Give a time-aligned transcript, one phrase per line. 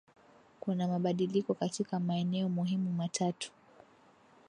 [0.59, 3.51] Kuna mabadiliko katika maeneo muhimu matatu